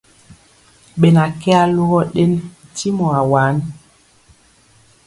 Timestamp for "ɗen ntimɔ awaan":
2.13-3.55